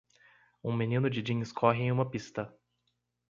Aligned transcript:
Um 0.67 0.75
menino 0.77 1.11
de 1.11 1.21
jeans 1.21 1.51
corre 1.51 1.83
em 1.83 1.91
uma 1.91 2.09
pista. 2.09 2.51